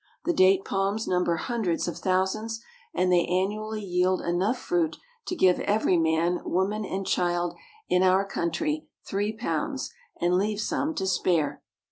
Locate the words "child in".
7.05-8.01